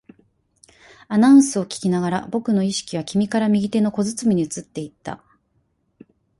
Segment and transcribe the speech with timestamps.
[1.09, 5.21] アナウンスを聞きながら、僕の意識は君から右手の小包に移っていった